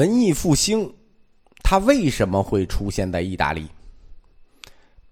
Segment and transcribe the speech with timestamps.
[0.00, 0.90] 文艺复兴，
[1.62, 3.68] 它为什么会出现在意大利？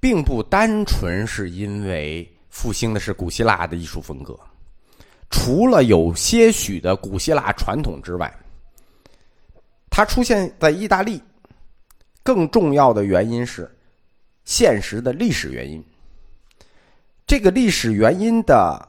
[0.00, 4.34] 并不单纯是因为复兴的是古希腊的艺术风格，
[5.29, 8.34] 除了有些许的古希腊传统之外，
[9.90, 11.23] 它出现在意大利，
[12.23, 13.70] 更重要的原因是
[14.46, 15.84] 现实的历史原因。
[17.27, 18.89] 这个历史原因的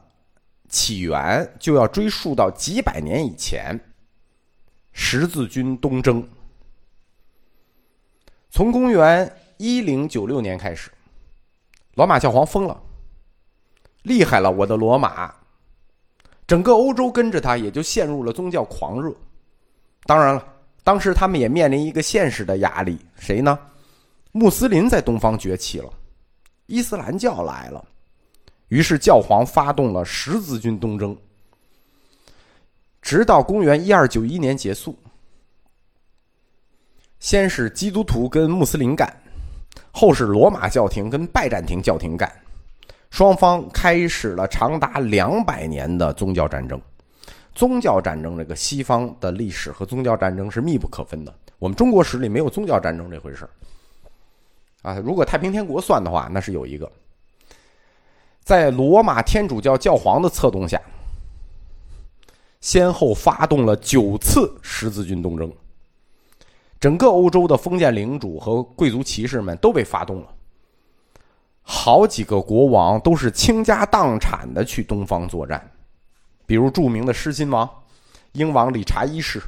[0.70, 3.78] 起源就要追溯到几百年以前，
[4.92, 6.28] 十字军东征。
[8.50, 10.92] 从公元一零九六年开始，
[11.94, 12.82] 罗马教皇疯了，
[14.04, 15.34] 厉害了，我的罗马！
[16.48, 19.14] 整个欧洲跟着他，也就陷入了宗教狂热。
[20.06, 23.58] 当然了，当时他们也面临一个现实的压力，谁呢？
[24.32, 25.94] 穆斯林在东方崛起了，
[26.66, 27.86] 伊斯兰教来了。
[28.70, 31.16] 于是教皇发动了十字军东征，
[33.02, 34.98] 直到公元一二九一年结束。
[37.20, 39.14] 先是基督徒跟穆斯林干，
[39.92, 42.32] 后是罗马教廷跟拜占庭教廷干，
[43.10, 46.82] 双方开始了长达两百年的宗教战争。
[47.54, 51.34] 宗教战争这个西方的历史和宗教战争是密不可分的。
[51.58, 53.46] 我们中国史里没有宗教战争这回事
[54.82, 56.90] 啊，如果太平天国算的话，那是有一个。
[58.42, 60.82] 在罗马天主教教皇的策动下，
[62.62, 65.52] 先后发动了九次十字军东征。
[66.80, 70.28] 整个欧洲的封建领主和贵族骑士们都被发动了，
[71.62, 75.70] 好几个国王都是倾家荡产的去东方作战，
[76.46, 77.70] 比如著名的狮心王、
[78.32, 79.42] 英王理查一世。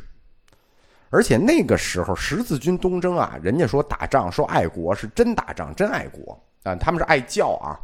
[1.09, 7.79] 而且那个时候十字军东征啊，人家说打仗说爱国是真打仗真爱国啊，他们是爱教啊。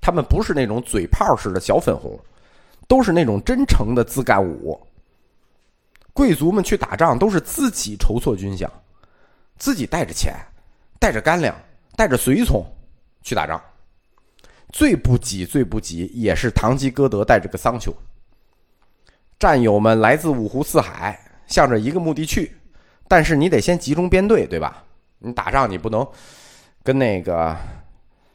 [0.00, 2.18] 他们不是那种嘴炮式的小粉红，
[2.86, 4.80] 都是那种真诚的自干五。
[6.12, 8.68] 贵族们去打仗都是自己筹措军饷，
[9.58, 10.34] 自己带着钱，
[11.00, 11.54] 带着干粮，
[11.96, 12.64] 带着随从
[13.22, 13.60] 去打仗。
[14.72, 17.92] 最不济，最不济也是堂吉诃德带着个桑丘。
[19.38, 22.56] 战友们来自五湖四海，向着一个目的去，
[23.08, 24.84] 但是你得先集中编队，对吧？
[25.18, 26.06] 你打仗你不能
[26.82, 27.56] 跟那个。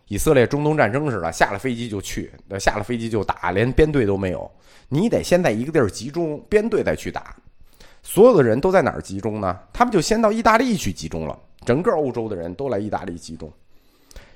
[0.09, 4.52] 以色列中东战争似的，下了飞机就去，下了飞机就打，连编队都没有。
[4.90, 7.36] 你得先在一个地儿集中编队，再去打。
[8.02, 9.59] 所有的人都在哪儿集中呢？
[9.72, 11.38] 他们就先到意大利去集中了。
[11.64, 13.52] 整个欧洲的人都来意大利集中，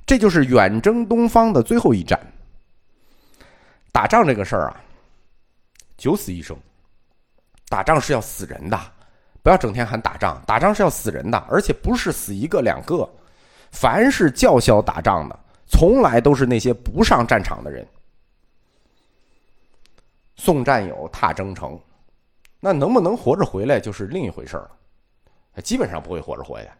[0.06, 2.20] 这就是远征东方的最后一战。
[3.92, 4.80] 打仗这个事儿啊，
[5.98, 6.56] 九死一生。
[7.68, 8.80] 打仗是要死人的，
[9.42, 13.10] 不要整天喊打仗，打仗是要死人的，而且不是死一个两个，
[13.72, 15.40] 凡是叫嚣打仗的。
[15.74, 17.84] 从来都是那些不上战场的人。
[20.36, 21.80] 送战友踏征程，
[22.60, 24.70] 那能不能活着回来就是另一回事了。
[25.64, 26.78] 基本上不会活着回来，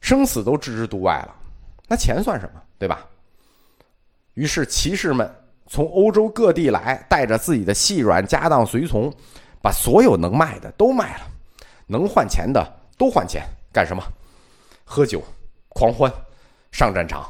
[0.00, 1.34] 生死都置之度外了。
[1.88, 3.04] 那钱算什么，对吧？
[4.34, 5.28] 于是骑士们
[5.66, 9.12] 从欧洲各地来，带着自己的细软家当随从，
[9.60, 11.26] 把所有能卖的都卖了，
[11.88, 12.64] 能换钱的
[12.96, 14.02] 都换钱，干什么？
[14.84, 15.20] 喝酒，
[15.70, 16.12] 狂欢，
[16.70, 17.28] 上战场。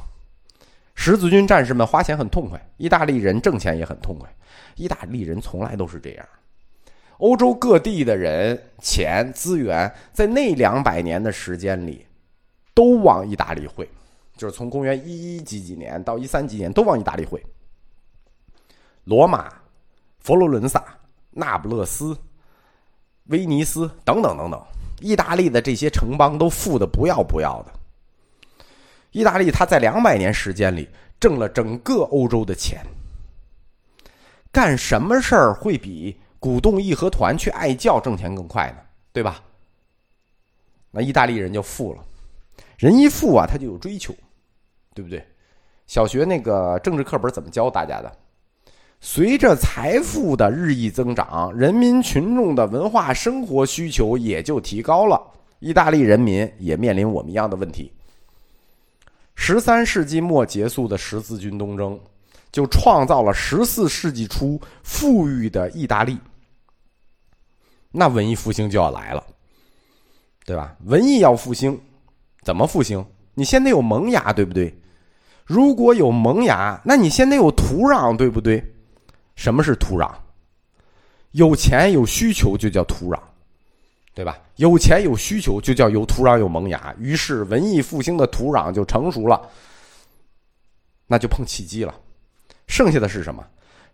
[1.03, 4.31] 十字军战士们花钱很痛快，意大利人挣钱也很痛快。
[4.77, 6.29] 意大利人从来都是这样。
[7.17, 12.05] 欧洲各地的人钱资源在那两百年的时间里，
[12.75, 13.89] 都往意大利汇，
[14.37, 17.43] 就是从公元一一几几年到一三几年都往意大利汇。
[19.05, 19.51] 罗马、
[20.19, 20.85] 佛罗伦萨、
[21.31, 22.15] 那不勒斯、
[23.29, 24.63] 威尼斯等等等等，
[25.01, 27.73] 意大利的这些城邦都富的不要不要的。
[29.13, 30.89] 意大利，他在两百年时间里
[31.19, 32.85] 挣了整个欧洲的钱。
[34.53, 38.77] 干什么事儿会比鼓动义和团去爱教挣钱更快呢？
[39.13, 39.43] 对吧？
[40.93, 42.05] 那意大利人就富了，
[42.79, 44.15] 人一富啊，他就有追求，
[44.95, 45.25] 对不对？
[45.87, 48.13] 小学那个政治课本怎么教大家的？
[49.01, 55.21] 随着财富的日益增长，人民群众的文化生活需求也就提高了。
[55.59, 57.93] 意大利人民也面临我们一样的问题。
[59.43, 61.99] 十三世纪末结束的十字军东征，
[62.53, 66.19] 就创造了十四世纪初富裕的意大利。
[67.91, 69.27] 那文艺复兴就要来了，
[70.45, 70.77] 对吧？
[70.85, 71.81] 文艺要复兴，
[72.43, 73.03] 怎么复兴？
[73.33, 74.79] 你先得有萌芽，对不对？
[75.47, 78.63] 如果有萌芽，那你先得有土壤，对不对？
[79.37, 80.13] 什么是土壤？
[81.31, 83.19] 有钱有需求就叫土壤。
[84.13, 84.39] 对吧？
[84.57, 86.95] 有钱有需求，就叫有土壤有萌芽。
[86.99, 89.41] 于是文艺复兴的土壤就成熟了，
[91.07, 91.95] 那就碰契机了。
[92.67, 93.45] 剩下的是什么？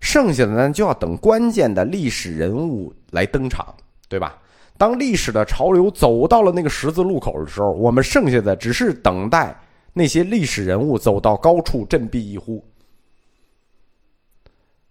[0.01, 3.75] 剩下的呢，就要等关键的历史人物来登场，
[4.09, 4.39] 对吧？
[4.79, 9.59] 当历史的潮流走到了那个十字路口的时候，我们剩下的只是等待
[9.93, 12.63] 那些历史人物走到高处振臂一呼。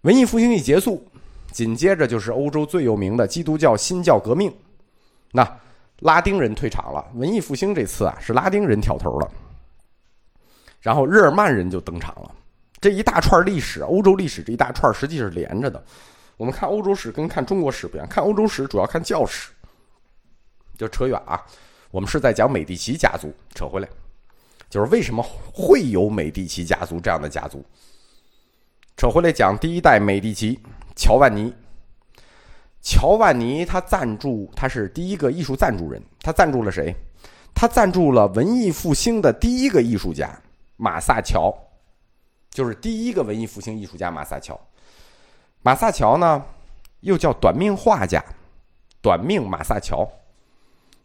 [0.00, 1.04] 文艺复兴一结束，
[1.52, 4.52] 紧接着就是欧洲最有名的基督教新教革命。
[5.36, 5.60] 那
[5.98, 9.30] 拉丁人退场了，文艺复兴这次啊是拉丁人挑头了，
[10.80, 12.34] 然后日耳曼人就登场了。
[12.80, 15.84] 这一大串历史，欧洲历史这一大串实际是连着的。
[16.38, 19.50] 我们看欧洲史跟看中国史不一样，看欧洲史主要看教史。
[20.78, 21.44] 就扯远啊，
[21.90, 23.30] 我们是在讲美第奇家族。
[23.54, 23.88] 扯回来，
[24.70, 25.22] 就是为什么
[25.52, 27.62] 会有美第奇家族这样的家族？
[28.96, 30.58] 扯回来讲第一代美第奇，
[30.96, 31.52] 乔万尼。
[32.82, 36.02] 乔万尼他赞助，他是第一个艺术赞助人。
[36.20, 36.94] 他赞助了谁？
[37.54, 40.30] 他赞助了文艺复兴的第一个艺术家
[40.76, 41.52] 马萨乔，
[42.50, 44.60] 就是第一个文艺复兴艺术家马萨乔。
[45.62, 46.44] 马萨乔呢，
[47.00, 48.24] 又叫短命画家，
[49.00, 50.06] 短命马萨乔。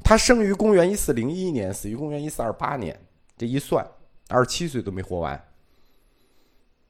[0.04, 3.00] 他生于公元一四零一年，死于公元一四二八年。
[3.38, 3.86] 这一算，
[4.28, 5.42] 二十七岁都没活完。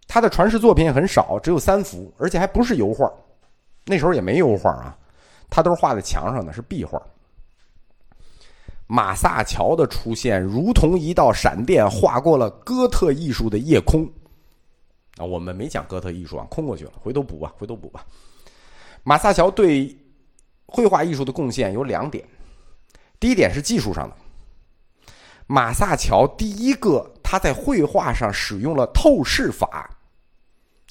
[0.08, 3.10] 他的传世作品也很少，只有三幅，而且还不是油画。
[3.86, 4.98] 那时候也没油画啊，
[5.50, 7.02] 他都是画在墙上的，是壁画。
[8.88, 14.04] 马萨乔的出现如同一道闪电，划过了哥特艺术的夜空。
[15.18, 18.06] 啊，我们没讲哥特艺术啊，空过去了，回头补吧，回头补吧。
[19.04, 19.98] 马萨乔对
[20.66, 22.28] 绘画艺术的贡献有两点。
[23.20, 24.16] 第一点是技术上的，
[25.48, 29.90] 马萨乔第一个他在绘画上使用了透视法。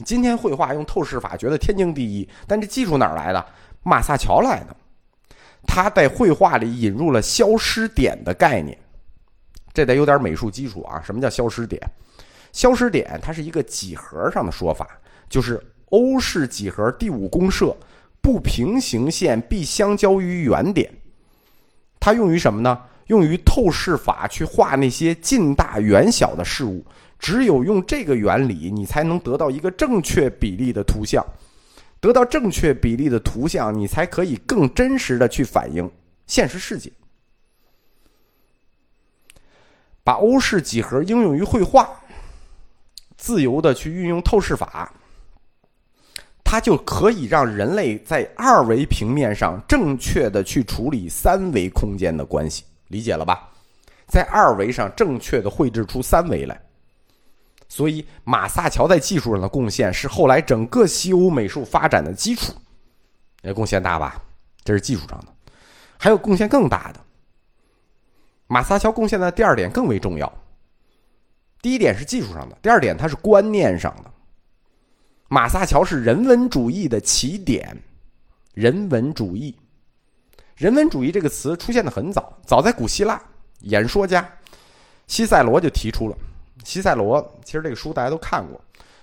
[0.04, 3.44] 今天绘画用透视法觉得天经地义，但这技术哪儿来的？
[3.82, 4.76] 马萨乔来的，
[5.66, 8.76] 他在绘画里引入了消失点的概念，
[9.72, 11.00] 这得有点美术基础啊。
[11.02, 11.80] 什么叫消失点？
[12.52, 14.86] 消失点它是一个几何上的说法，
[15.28, 17.74] 就是欧式几何第五公设，
[18.20, 20.92] 不平行线必相交于原点。
[21.98, 22.78] 它用于什么呢？
[23.06, 26.84] 用于透视法去画那些近大远小的事物。
[27.20, 31.24] 只有用这个原理，你才能得到一个正确比例的图像。
[32.00, 35.88] 得到正确比例的图像，你才可以更真实的去反映
[36.26, 36.90] 现实世界。
[40.02, 41.88] 把欧式几何应用于绘画，
[43.18, 44.90] 自由的去运用透视法。
[46.42, 53.50] 它就可以让人类在二维平面上正确的去处理三维空间的关系，理解了吧？
[54.08, 56.60] 在二维上正确的绘制出三维来。
[57.70, 62.52] 所以马萨乔在技术上的贡献是后来整个西欧美术发展的基础，
[63.42, 64.20] 也贡献大吧？
[64.64, 65.28] 这是技术上的，
[65.96, 67.00] 还有贡献更大的。
[68.48, 70.30] 马萨乔贡献的第二点更为重要。
[71.62, 74.10] 第一点是技术上的，第二点它是观念上的。
[75.28, 77.80] 马萨乔是人文主义的起点，
[78.52, 79.54] 人文主义，
[80.56, 83.22] 人文主义这个词出现的很早，早在古希腊，
[83.60, 84.28] 演说家
[85.06, 86.16] 西塞罗就提出了。
[86.64, 88.60] 西塞罗其实这个书大家都看过，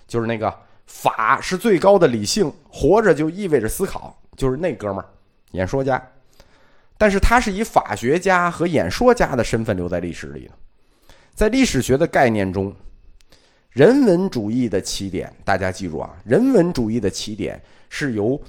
[0.08, 0.54] 就是那个
[0.86, 5.06] 法是最高的理性，活着就意味着思考，就是那哥们儿，
[5.52, 6.02] 演说家。
[6.98, 10.52] 但是他是以法学家和演说家的身份留在历史里的，
[11.34, 12.76] 在历史学的概念中。
[13.70, 16.10] 人文主义的起点，大家记住啊！
[16.26, 18.42] 人文主义的起点是由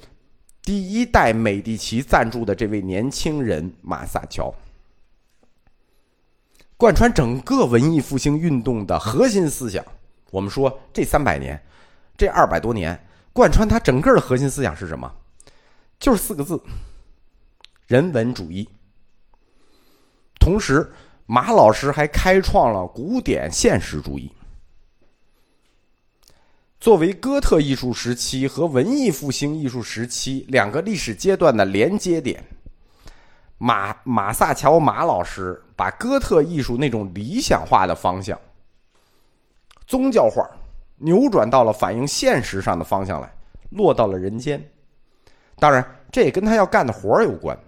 [0.62, 4.50] 第一代美第奇赞助的这位年轻人马萨乔，
[6.78, 9.84] 贯穿整个文艺复兴运动的核心思想。
[10.30, 11.60] 我们说这三百年，
[12.16, 12.98] 这二百多年，
[13.32, 15.12] 贯穿他整个的核心思想是什么？
[15.98, 16.62] 就是四个字：
[17.88, 18.68] 人文主义。
[20.38, 20.88] 同时，
[21.26, 24.30] 马老师还开创了古典现实主义。
[26.78, 32.44] 作为哥特艺术时期和文艺复兴艺术时期两个历史阶段的连接点，
[33.58, 38.38] 马马萨乔马老师把哥特艺术那种理想化的方向，
[39.86, 40.48] 宗教画，
[40.96, 43.32] 扭转到了反映现实上的方向来，
[43.70, 44.62] 落到了人间。
[45.56, 47.58] 当然，这也跟他要干的活儿有关，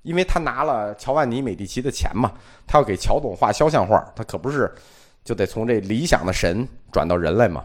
[0.00, 2.32] 因为他拿了乔万尼美第奇的钱嘛，
[2.66, 4.74] 他要给乔总画肖像画，他可不是
[5.22, 7.62] 就得从这理想的神转到人类嘛。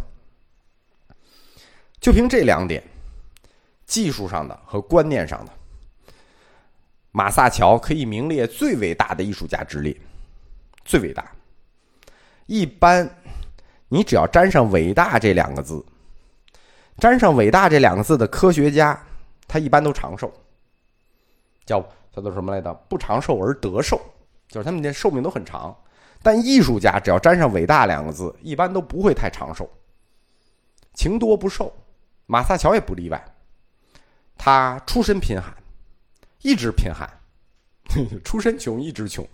[2.01, 2.83] 就凭这两点，
[3.85, 5.51] 技术上的和观念上的，
[7.11, 9.95] 马萨乔可以名列最伟大的艺术家之列，
[10.85, 11.31] 最伟大。
[12.45, 13.09] 一般，
[13.87, 15.83] 你只要沾上“伟大”这两个字，
[16.97, 18.99] 沾上“伟大”这两个字的科学家，
[19.47, 20.31] 他一般都长寿，
[21.65, 21.79] 叫
[22.11, 22.73] 叫做什么来着？
[22.87, 23.99] 不长寿而得寿，
[24.47, 25.75] 就是他们的寿命都很长。
[26.21, 29.69] 但艺术家只要沾上“伟大”两个字，一般都不会太长寿，
[30.93, 31.73] 情多不寿。
[32.25, 33.23] 马萨乔也不例外，
[34.37, 35.51] 他出身贫寒，
[36.41, 37.09] 一直贫寒，
[38.23, 39.27] 出身穷，一直穷，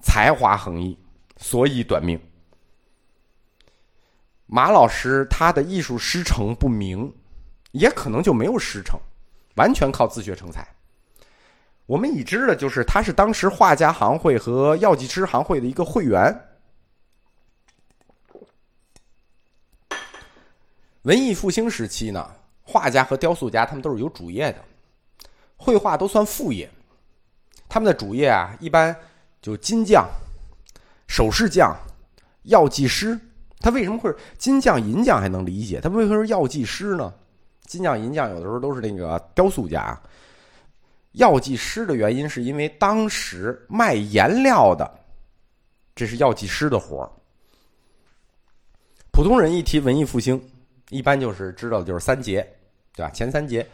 [0.00, 0.96] 才华横溢，
[1.36, 2.20] 所以短命。
[4.46, 7.12] 马老师他的艺术师承不明，
[7.72, 8.98] 也可能就没有师承，
[9.56, 10.66] 完全靠自学成才。
[11.86, 16.48] 我们已知的就是他是当时画家行会和药剂师行会的一个会员。
[21.02, 24.64] 文艺复兴时期呢，画家和雕塑家他们都是有主业的，
[25.56, 26.70] 绘画都算副业。
[27.68, 28.94] 他们的主业啊，一般
[29.40, 30.08] 就金匠、
[31.08, 31.76] 首饰匠、
[32.42, 33.18] 药剂师。
[33.60, 35.80] 他为什么会金匠、银匠还能理解？
[35.80, 37.12] 他为什么是药剂师呢？
[37.62, 39.98] 金匠、银匠有的时候都是那个雕塑家，
[41.12, 44.98] 药剂师的原因是因为当时卖颜料的，
[45.94, 47.10] 这是药剂师的活儿。
[49.10, 50.38] 普通人一提文艺复兴，
[50.90, 52.46] 一般就是知道的就是三杰，
[52.94, 53.10] 对吧？
[53.10, 53.66] 前三杰：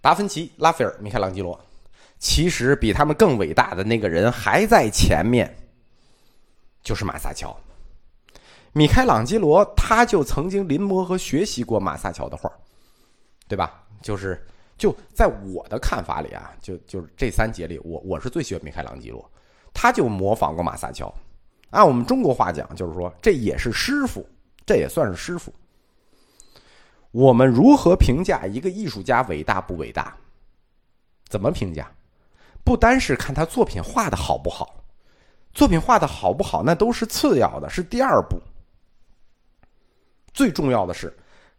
[0.00, 1.58] 达芬奇、拉斐尔、米开朗基罗。
[2.18, 5.56] 其实比他们更伟大的那个人还在前面，
[6.82, 7.58] 就是马萨乔。
[8.72, 12.52] 米开朗基罗他就曾经临摹和学习过马萨乔的画，
[13.48, 13.82] 对吧？
[14.02, 19.30] 就是就在我的看法里啊，就就是这三节里，我我是最喜欢米开朗基罗，
[19.72, 21.12] 他就模仿过马萨乔。
[21.70, 24.28] 按我们中国话讲，就是说这也是师傅，
[24.66, 25.50] 这也算是师傅。
[27.10, 30.16] 我们如何评价一个艺术家伟大不伟大？
[31.28, 31.90] 怎么评价？
[32.64, 34.84] 不单是看他作品画的好不好，
[35.52, 38.40] 作品画的好不好那都是次要的，是第二步。
[40.32, 41.12] 最重要的是，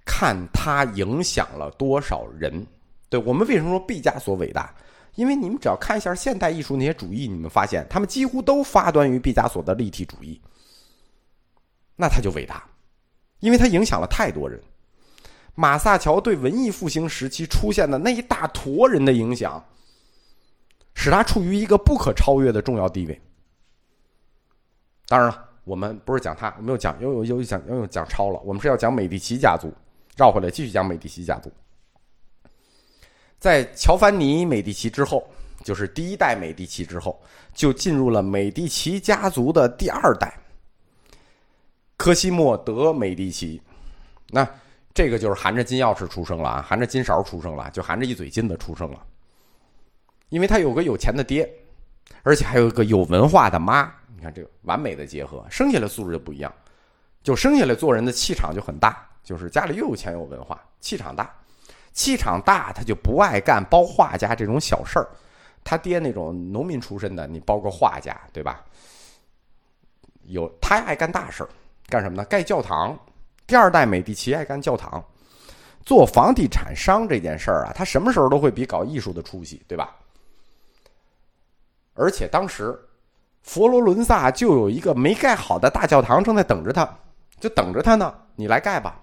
[0.05, 2.65] 看他影响了多少人。
[3.10, 4.74] 对我们为什么说毕加索伟大？
[5.15, 10.39] 因为你们只要看一下现代艺术那些主义，你们发现他们几乎都发端于毕加索的立体主义。
[11.98, 12.63] 那他就伟大，
[13.41, 14.62] 因为他影响了太多人。
[15.55, 19.63] 马萨乔对文艺复兴时期出现的那一大坨人的影响，
[20.93, 23.22] 使他处于一个不可超越的重要地位。
[25.08, 25.48] 当然了。
[25.63, 28.39] 我们不是讲他，我们又讲又又又讲又又讲超了。
[28.43, 29.72] 我们是要讲美第奇家族，
[30.17, 31.51] 绕回来继续讲美第奇家族。
[33.38, 35.24] 在乔凡尼·美第奇之后，
[35.63, 37.22] 就是第一代美第奇之后，
[37.53, 40.36] 就进入了美第奇家族的第二代——
[41.96, 43.62] 科西莫·德·美第奇。
[44.29, 44.46] 那
[44.93, 49.05] 这个就是含着金钥匙出生了啊，含着金勺出生了，就含着一嘴金的出生了。
[50.29, 51.50] 因为他有个有钱的爹，
[52.24, 53.93] 而且还有一个有文化的妈。
[54.15, 56.53] 你看这个完美的结合，生下来素质就不一样，
[57.24, 61.33] 就生下来做人的气场就很大，就是家里又有钱又有文化，气场大，
[61.93, 65.07] 气场大他就不爱干包画家这种小事儿，
[65.63, 68.63] 他爹那种农民出身的，你包个画家对吧？
[70.24, 71.50] 有他爱干大事儿，
[71.88, 72.25] 干什么呢？
[72.25, 72.98] 盖教堂。
[73.51, 75.03] 第二代美第奇爱干教堂，
[75.86, 79.93] 做房地产商这件事儿啊，他什么时候都会比搞艺术的出息，对吧？
[81.93, 82.79] 而且当时。
[83.43, 86.88] 佛罗伦萨就有一个没盖好的大教堂，正在等着他，
[87.41, 88.13] 就等着他呢。
[88.36, 89.01] 你来盖吧。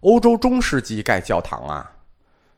[0.00, 1.90] 欧洲中世纪盖教堂啊，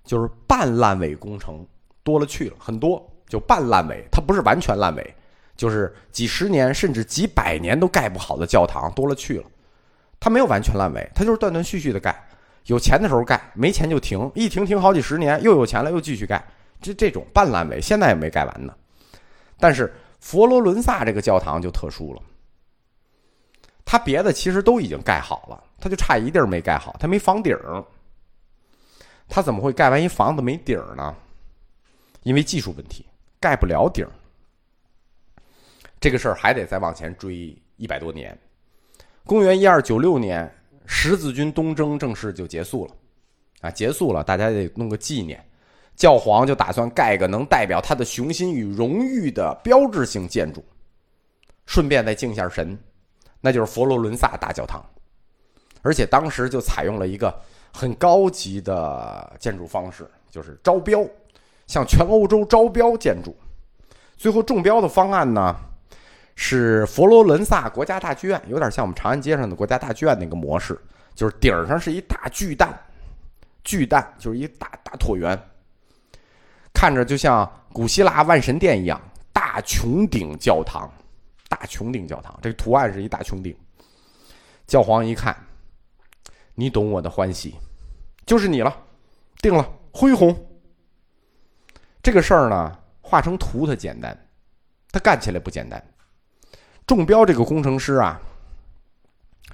[0.05, 1.65] 就是半烂尾工程
[2.03, 5.15] 多了去了，很多就半烂尾，它不是完全烂尾，
[5.55, 9.45] 就是几十年甚至几百年都盖不好的教堂多了去了。
[10.21, 12.29] 它没有完全烂尾，它就是断断续续的盖，
[12.67, 16.45] 有钱的时候盖，没钱就停，一停停好几十年，又有钱了又继续盖，
[16.81, 18.75] 这这种半烂尾，现在也没盖完呢。
[19.59, 19.93] 但是。
[20.19, 22.23] 佛罗伦萨这个教堂就特殊了，
[23.85, 27.85] 它别的其实都已经盖好了，它就差一地儿没盖好，它没房顶儿。
[29.29, 31.15] 它怎么会盖完一房子没顶儿呢？
[32.25, 33.07] 因为技术问题，
[33.39, 34.11] 盖不了顶儿。
[36.01, 38.37] 这个事儿还得再往前追一百多年，
[39.27, 40.49] 公元一二九六年，
[40.87, 42.95] 十字军东征正式就结束了，
[43.63, 45.45] 啊，结束了，大家得弄个纪念。
[45.97, 50.65] 教皇就打算盖个能代表他的雄心与荣誉的标志性建筑，
[51.65, 52.79] 顺便再敬下神，
[53.41, 54.81] 那就是佛罗伦萨大教堂。
[55.83, 57.35] 而且当时就采用了一个
[57.73, 61.05] 很高级的建筑方式，就是招标，
[61.67, 63.35] 向全欧洲招标建筑。
[64.17, 65.57] 最后中标的方案呢，
[66.37, 70.79] 是佛罗伦萨国家大剧院，有点像我们长安街上的国家大剧院那个模式，
[71.15, 72.79] 就是顶上是一大巨蛋，
[73.65, 75.37] 巨蛋就是一大大椭圆。
[76.75, 79.01] 看着就像古希腊万神殿一样，
[79.33, 80.93] 大穹顶教堂，
[81.49, 83.57] 大穹顶教堂，这个图案是一大穹顶。
[84.67, 85.35] 教皇一看，
[86.55, 87.57] 你懂我的欢喜，
[88.27, 88.77] 就是你了，
[89.39, 90.37] 定了，恢宏。
[92.03, 94.29] 这个事儿呢，画成图它简单，
[94.93, 95.83] 它干起来不简单。
[96.87, 98.21] 中标这个工程师啊，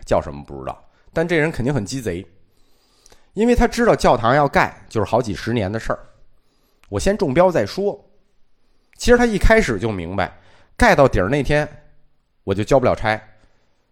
[0.04, 2.26] 叫什么不知道，但这人肯定很鸡贼，
[3.32, 5.98] 因为他知道教堂要盖就是好几十年的事儿。
[6.90, 7.98] 我先中标再说，
[8.98, 10.38] 其实他一开始就明白，
[10.76, 11.66] 盖到底儿那天，
[12.44, 13.18] 我就交不了差，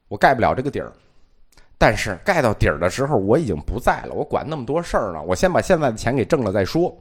[0.09, 0.93] 我盖不了这个底儿。
[1.79, 6.95] 但是盖到底儿的时候，我已经不在了，我管那么多事儿呢，我先把现在的钱给挣了再说。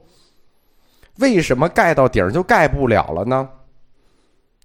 [1.16, 3.46] 为什么盖到底儿就盖不了了呢？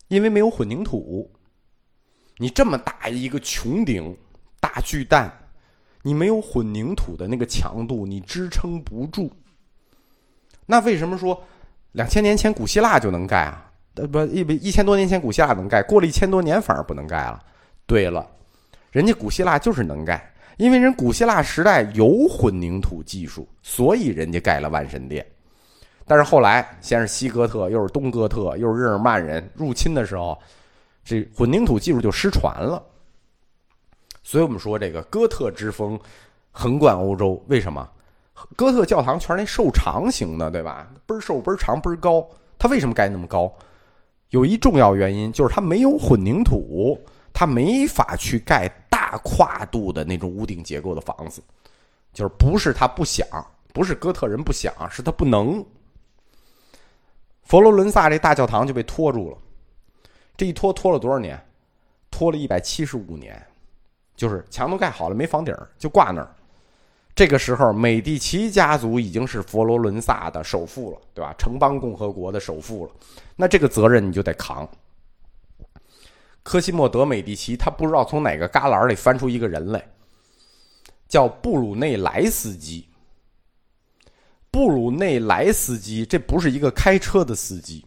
[0.08, 1.30] 因为没有混凝土。
[2.38, 4.16] 你这么大一个穹顶、
[4.60, 5.32] 大巨蛋，
[6.02, 9.32] 你没有混凝土的那个强度，你支撑不住。
[10.66, 11.42] 那为什么说？
[11.94, 13.72] 两千年前古希腊就能盖啊？
[13.96, 17.42] 呃不一一千多年前古希腊能盖，过了一千多年反而不能盖了。
[17.86, 18.30] 对了，
[18.92, 25.26] 人家古希腊就是能盖，因为人古希腊时代有混凝土技术，所以人家盖了万神殿。
[26.06, 30.38] 但是后来先是西哥特，又是东哥特，又是日耳曼人入侵的时候，
[31.06, 32.84] 这混凝土技术就失传了。
[34.24, 35.98] 所以我们说这个哥特之风
[36.52, 37.88] 横贯欧洲，为什么？
[38.58, 40.92] 哥特教堂全是那瘦长型的，对吧？
[41.06, 42.28] 倍儿瘦、倍儿长、倍儿高。
[42.58, 43.54] 它为什么盖那么高？
[44.32, 47.00] 有一重要原因就是它没有混凝土，
[47.32, 51.42] 它没法去盖大跨度的那种屋顶结构的房子。
[52.12, 53.28] 就是不是他不想，
[53.74, 55.64] 不是哥特人不想，是他不能。
[57.44, 59.38] 佛罗伦萨这大教堂就被拖住了，
[60.38, 61.40] 这一拖拖了多少年？
[62.12, 63.46] 拖了一百七十五年，
[64.16, 66.34] 就是墙都盖好了，没房顶就挂那儿。
[67.14, 71.34] 这个时候，美第奇家族已经是佛罗伦萨的首富了，对吧？
[71.38, 72.92] 城邦共和国的首富了，
[73.36, 74.68] 那这个责任你就得扛。
[76.44, 79.84] 科西莫德·美第奇他不知道从哪个旮旯里翻出一个人来，
[81.08, 82.88] 叫布鲁内莱斯基。
[84.52, 87.86] 布鲁内莱斯基这不是一个开车的司机，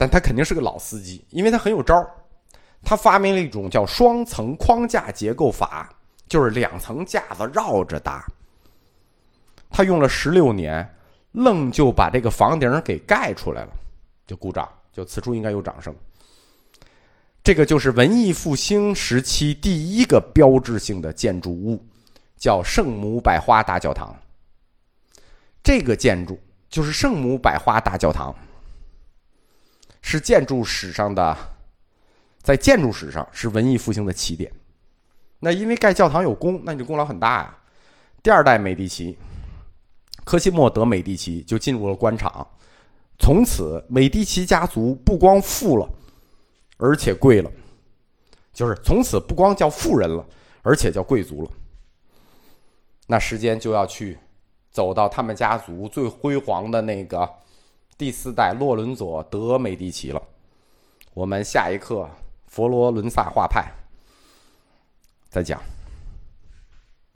[0.00, 2.10] 但他肯定是个老司机，因为他很有招儿
[2.82, 5.92] 他发明了一种叫双层框架结构法。
[6.26, 8.24] 就是两层架子绕着搭，
[9.68, 10.88] 他用了十六年，
[11.32, 13.72] 愣就把这个房顶给盖出来了，
[14.28, 15.92] 就鼓掌，就此处应该有掌声。
[17.42, 21.84] 这个就是文艺复兴时期第一个标志性的建筑物，
[22.36, 24.14] 叫圣母百花大教堂。
[25.64, 28.32] 这个建筑就是圣母百花大教堂，
[30.02, 31.36] 是建筑史上的，
[32.42, 34.50] 在建筑史上是文艺复兴的起点。
[35.38, 37.56] 那因为盖教堂有功，那你的功劳很大呀。
[38.22, 39.16] 第二代美第奇，
[40.24, 42.46] 科西莫德美第奇就进入了官场，
[43.18, 45.88] 从此美第奇家族不光富了，
[46.76, 47.50] 而且贵了，
[48.52, 50.22] 就是从此不光叫富人了，
[50.62, 51.50] 而且叫贵族了。
[53.06, 54.18] 那时间就要去
[54.70, 57.28] 走到他们家族最辉煌的那个
[58.00, 60.22] 第四代洛伦佐德美第奇了。
[61.12, 62.08] 我们下一课
[62.46, 63.70] 佛罗伦萨画派。
[65.28, 65.60] 再讲。